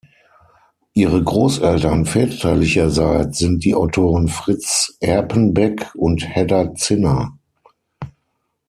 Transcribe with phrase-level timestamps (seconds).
[0.95, 7.37] Ihre Großeltern väterlicherseits sind die Autoren Fritz Erpenbeck und Hedda Zinner.